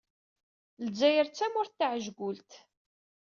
[0.83, 2.51] Lezzayer d tamurt taɛejgult.